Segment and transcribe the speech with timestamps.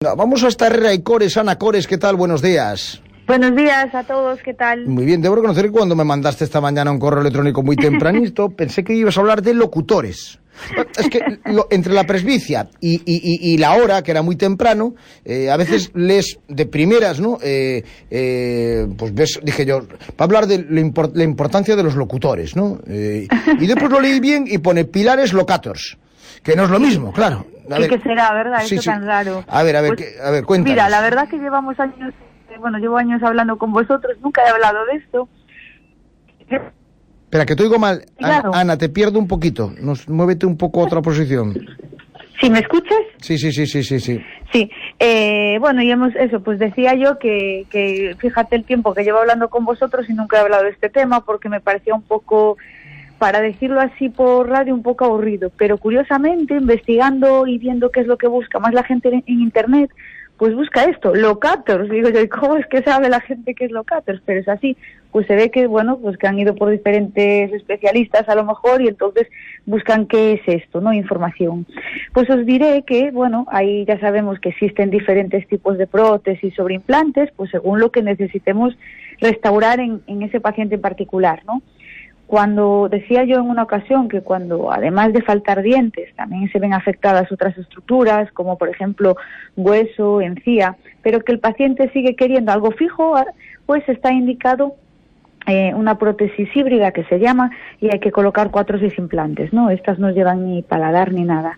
[0.00, 2.14] Vamos a esta Herrera y Cores, Ana Cores, ¿qué tal?
[2.14, 3.02] Buenos días.
[3.26, 4.86] Buenos días a todos, ¿qué tal?
[4.86, 8.48] Muy bien, debo reconocer que cuando me mandaste esta mañana un correo electrónico muy tempranito,
[8.48, 10.38] pensé que ibas a hablar de locutores.
[10.96, 14.94] Es que lo, entre la presbicia y, y, y, la hora, que era muy temprano,
[15.24, 17.38] eh, a veces lees de primeras, ¿no?
[17.42, 19.86] Eh, eh, pues ves, dije yo, va
[20.20, 22.78] a hablar de la, import, la importancia de los locutores, ¿no?
[22.86, 25.98] Y después lo leí bien y pone pilares locators,
[26.42, 27.46] que no es lo mismo, claro.
[27.70, 28.60] A ver, ¿Qué será, verdad?
[28.64, 28.88] Sí, Eso sí.
[28.88, 29.44] tan raro.
[29.46, 30.74] A ver, a ver, pues, que, a ver, cuéntanos.
[30.74, 32.14] Mira, la verdad que llevamos años,
[32.58, 35.28] bueno, llevo años hablando con vosotros, nunca he hablado de esto.
[36.48, 38.06] Espera, que te oigo mal.
[38.16, 38.48] Claro.
[38.48, 39.72] Ana, Ana, te pierdo un poquito.
[39.80, 41.54] Nos, muévete un poco a otra posición.
[42.40, 42.98] ¿Sí me escuchas?
[43.20, 44.00] Sí, sí, sí, sí, sí.
[44.00, 44.70] Sí, sí.
[44.98, 49.18] Eh, bueno, y hemos, eso, pues decía yo que, que fíjate el tiempo que llevo
[49.18, 52.56] hablando con vosotros y nunca he hablado de este tema porque me parecía un poco
[53.18, 55.50] para decirlo así por radio, un poco aburrido.
[55.56, 59.90] Pero curiosamente, investigando y viendo qué es lo que busca más la gente en, Internet,
[60.36, 61.90] pues busca esto, locators.
[61.90, 64.22] Digo yo, ¿y cómo es que sabe la gente que es locators?
[64.24, 64.76] Pero es así.
[65.10, 68.80] Pues se ve que, bueno, pues que han ido por diferentes especialistas a lo mejor
[68.80, 69.26] y entonces
[69.66, 70.92] buscan qué es esto, ¿no?
[70.92, 71.66] Información.
[72.12, 76.74] Pues os diré que, bueno, ahí ya sabemos que existen diferentes tipos de prótesis sobre
[76.74, 78.78] implantes, pues según lo que necesitemos
[79.20, 81.62] restaurar en, en ese paciente en particular, ¿no?
[82.28, 86.74] Cuando decía yo en una ocasión que cuando además de faltar dientes también se ven
[86.74, 89.16] afectadas otras estructuras como por ejemplo
[89.56, 93.14] hueso, encía, pero que el paciente sigue queriendo algo fijo,
[93.64, 94.74] pues está indicado
[95.46, 99.54] eh, una prótesis híbrida que se llama y hay que colocar cuatro o seis implantes,
[99.54, 99.70] ¿no?
[99.70, 101.56] Estas no llevan ni paladar ni nada.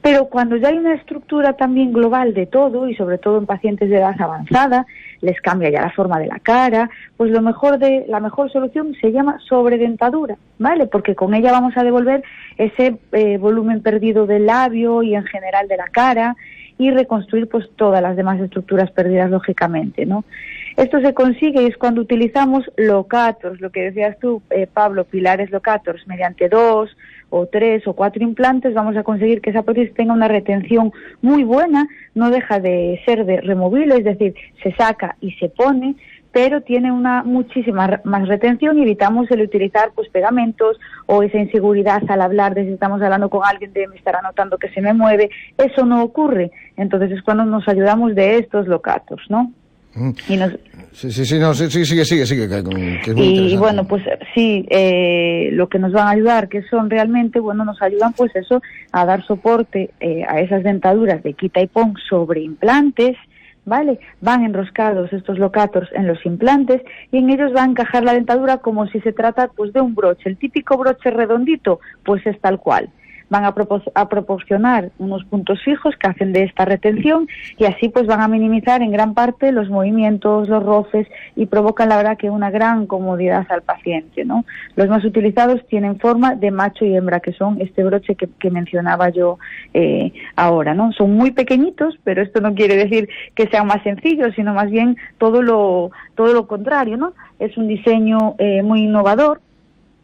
[0.00, 3.90] Pero cuando ya hay una estructura también global de todo, y sobre todo en pacientes
[3.90, 4.86] de edad avanzada,
[5.20, 8.94] les cambia ya la forma de la cara, pues lo mejor de, la mejor solución
[9.00, 10.86] se llama sobredentadura, ¿vale?
[10.86, 12.22] Porque con ella vamos a devolver
[12.56, 16.36] ese eh, volumen perdido del labio y en general de la cara
[16.78, 20.24] y reconstruir pues todas las demás estructuras perdidas lógicamente, ¿no?
[20.76, 25.50] Esto se consigue y es cuando utilizamos locators, lo que decías tú, eh, Pablo, pilares
[25.50, 26.94] locators, mediante dos
[27.30, 30.92] o tres o cuatro implantes vamos a conseguir que esa prótesis tenga una retención
[31.22, 35.96] muy buena, no deja de ser de removible, es decir, se saca y se pone,
[36.30, 42.02] pero tiene una muchísima más retención y evitamos el utilizar pues pegamentos o esa inseguridad
[42.08, 44.92] al hablar de si estamos hablando con alguien de me estará notando que se me
[44.92, 46.50] mueve, eso no ocurre.
[46.76, 49.50] Entonces es cuando nos ayudamos de estos locatos, ¿no?
[50.28, 50.52] Y nos...
[50.92, 52.48] Sí, sí, sí, no, sí, sigue, sigue, sigue.
[52.48, 52.64] Que,
[53.04, 54.02] que es muy y bueno, pues
[54.34, 58.34] sí, eh, lo que nos van a ayudar, que son realmente, bueno, nos ayudan pues
[58.34, 58.62] eso,
[58.92, 63.16] a dar soporte eh, a esas dentaduras de quita y pon sobre implantes,
[63.66, 63.98] ¿vale?
[64.22, 66.80] Van enroscados estos locators en los implantes
[67.12, 69.94] y en ellos va a encajar la dentadura como si se trata pues de un
[69.94, 70.30] broche.
[70.30, 72.88] El típico broche redondito, pues es tal cual
[73.28, 73.54] van a,
[73.94, 77.28] a, proporcionar unos puntos fijos que hacen de esta retención
[77.58, 81.88] y así pues van a minimizar en gran parte los movimientos, los roces y provocan
[81.88, 84.44] la verdad que una gran comodidad al paciente, ¿no?
[84.76, 88.50] Los más utilizados tienen forma de macho y hembra, que son este broche que, que
[88.50, 89.38] mencionaba yo
[89.74, 90.92] eh, ahora, ¿no?
[90.92, 94.96] Son muy pequeñitos, pero esto no quiere decir que sean más sencillos, sino más bien
[95.18, 97.12] todo lo, todo lo contrario, ¿no?
[97.38, 99.40] Es un diseño eh, muy innovador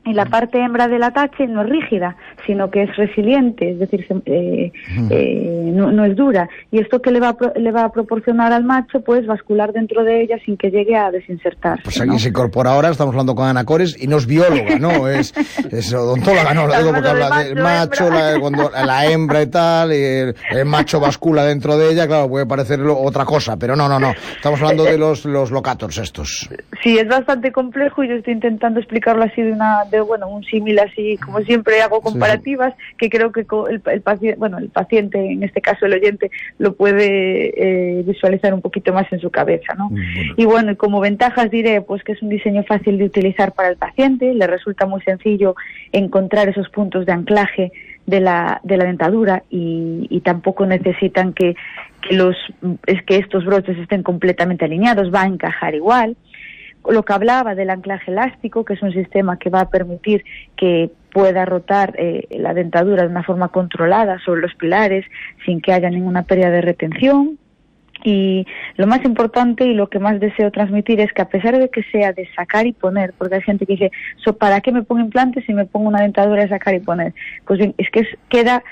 [0.05, 2.17] y la parte hembra del atache no es rígida,
[2.47, 4.73] sino que es resiliente, es decir, eh,
[5.11, 6.49] eh, no, no, es dura.
[6.71, 10.05] Y esto que le va, a, le va a proporcionar al macho, pues vascular dentro
[10.05, 11.83] de ella sin que llegue a desinsertarse.
[11.85, 12.19] Pues aquí ¿no?
[12.19, 15.09] se incorpora ahora, estamos hablando con Ana Cores, y no es bióloga, ¿no?
[15.13, 15.35] Es,
[15.71, 19.93] es odontóloga, no, lo digo porque habla del macho, la, cuando, la hembra y tal,
[19.93, 23.89] y el, el, macho bascula dentro de ella, claro, puede parecer otra cosa, pero no,
[23.89, 24.13] no, no.
[24.37, 26.49] Estamos hablando de los, los locators estos.
[26.83, 30.43] Sí, es bastante complejo y yo estoy intentando explicarlo así de una de bueno un
[30.45, 32.32] símil así como siempre hago comparativas sí.
[32.99, 36.75] Que creo que el, el, paciente bueno el paciente en este caso el oyente lo
[36.75, 40.35] puede eh, visualizar un poquito más en su cabeza no bueno.
[40.37, 43.77] y bueno como ventajas diré pues que es un diseño fácil de utilizar para el
[43.77, 45.55] paciente le resulta muy sencillo
[45.93, 47.73] encontrar esos puntos de anclaje
[48.07, 51.55] de la, de la dentadura y, y tampoco necesitan que,
[52.01, 52.37] que los
[52.87, 56.17] es que estos broches estén completamente alineados va a encajar igual
[56.91, 60.25] lo que hablaba del anclaje elástico, que es un sistema que va a permitir
[60.57, 65.05] que pueda rotar eh, la dentadura de una forma controlada sobre los pilares
[65.45, 67.39] sin que haya ninguna pérdida de retención.
[68.05, 71.69] Y lo más importante y lo que más deseo transmitir es que a pesar de
[71.69, 74.83] que sea de sacar y poner, porque hay gente que dice, so, ¿para qué me
[74.83, 77.15] pongo implantes si me pongo una dentadura de sacar y poner?
[77.47, 78.65] Pues bien, es que es, queda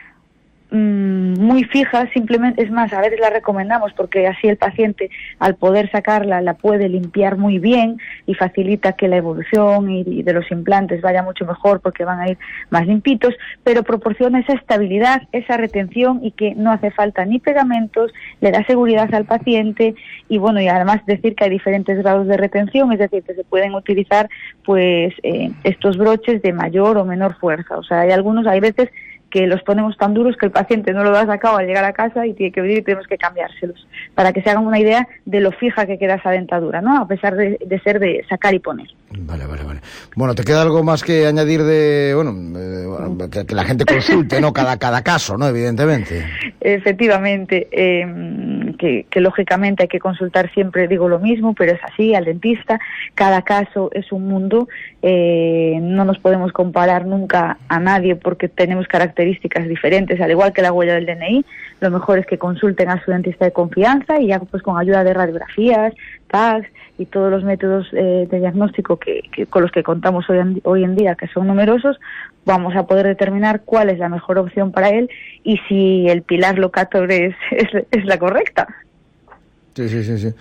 [0.70, 5.55] mm, muy fija, simplemente, es más, a veces la recomendamos porque así el paciente al
[5.56, 10.50] poder sacarla la puede limpiar muy bien y facilita que la evolución y, de los
[10.50, 12.38] implantes vaya mucho mejor porque van a ir
[12.70, 13.34] más limpitos,
[13.64, 18.64] pero proporciona esa estabilidad, esa retención y que no hace falta ni pegamentos, le da
[18.64, 19.94] seguridad al paciente
[20.28, 23.44] y bueno, y además decir que hay diferentes grados de retención, es decir, que se
[23.44, 24.28] pueden utilizar
[24.64, 28.90] pues eh, estos broches de mayor o menor fuerza, o sea, hay algunos, hay veces
[29.31, 31.93] que los ponemos tan duros que el paciente no lo ha sacado al llegar a
[31.93, 35.06] casa y tiene que venir y tenemos que cambiárselos, para que se hagan una idea
[35.25, 37.00] de lo fija que queda esa dentadura, ¿no?
[37.00, 38.88] A pesar de, ser de sacar y poner.
[39.11, 39.81] Vale, vale, vale.
[40.17, 44.53] Bueno, ¿te queda algo más que añadir de, bueno, que, la gente consulte, ¿no?
[44.53, 45.49] Cada, cada caso, ¿no?
[45.49, 46.25] Evidentemente.
[46.61, 47.69] Efectivamente.
[47.71, 48.06] Eh,
[48.81, 52.81] que, lógicamente hay que consultar siempre, digo lo mismo, pero es así, al dentista.
[53.15, 54.69] Cada caso es un mundo.
[55.03, 60.62] Eh, no nos podemos comparar nunca a nadie porque tenemos características diferentes, al igual que
[60.62, 61.44] la huella del DNI.
[61.81, 65.05] Lo mejor es que consulten a su dentista de confianza y ya pues con ayuda
[65.05, 65.94] de radiografías,
[66.28, 66.69] tags
[66.99, 70.84] y todos los métodos eh, de diagnóstico que, con los que contamos hoy en, hoy
[70.84, 71.99] en día, que son numerosos,
[72.44, 75.08] vamos a poder determinar cuál es la mejor opción para él
[75.43, 78.69] y si el pilar locator es, es, la correcta.
[79.75, 80.34] Sí, sí, sí, sí.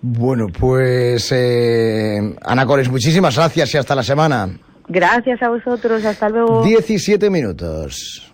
[0.00, 4.48] Bueno, pues eh, Ana Cores, muchísimas gracias y hasta la semana.
[4.90, 6.62] Gracias a vosotros, hasta luego.
[6.64, 8.30] 17 minutos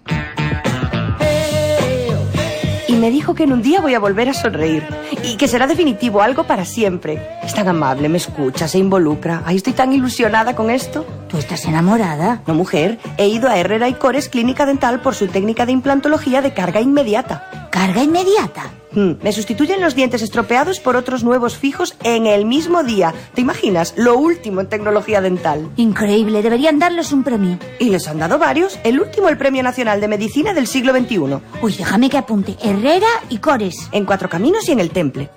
[2.97, 4.82] me dijo que en un día voy a volver a sonreír
[5.23, 7.23] y que será definitivo, algo para siempre.
[7.44, 9.43] Es tan amable, me escucha, se involucra.
[9.44, 11.06] Ay, estoy tan ilusionada con esto.
[11.29, 12.43] ¿Tú estás enamorada?
[12.47, 12.99] No, mujer.
[13.19, 16.81] He ido a Herrera y Cores Clínica Dental por su técnica de implantología de carga
[16.81, 17.69] inmediata.
[17.70, 18.70] ¿Carga inmediata?
[18.96, 23.12] Hmm, me sustituyen los dientes estropeados por otros nuevos fijos en el mismo día.
[23.34, 23.93] ¿Te imaginas?
[23.98, 25.70] Lo último en tecnología dental.
[25.76, 27.58] Increíble, deberían darles un premio.
[27.78, 28.78] Y les han dado varios.
[28.84, 31.19] El último, el Premio Nacional de Medicina del siglo XXI.
[31.60, 32.56] Uy, déjame que apunte.
[32.62, 33.87] Herrera y Cores.
[33.93, 35.31] En Cuatro Caminos y en el Temple.